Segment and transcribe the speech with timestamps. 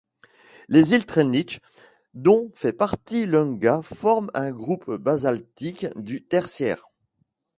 [0.67, 1.59] Les îles Treshnish
[2.15, 6.87] dont fait partie Lunga forment un groupe basaltique du tertiaire.